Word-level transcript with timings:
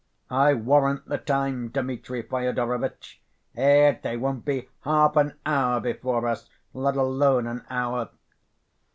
"I 0.31 0.55
warrant 0.55 1.05
the 1.05 1.19
time, 1.19 1.67
Dmitri 1.69 2.23
Fyodorovitch. 2.23 3.21
Ech, 3.55 4.01
they 4.01 4.17
won't 4.17 4.43
be 4.45 4.67
half 4.79 5.15
an 5.15 5.35
hour 5.45 5.79
before 5.79 6.25
us, 6.27 6.49
let 6.73 6.95
alone 6.95 7.45
an 7.45 7.63
hour." 7.69 8.09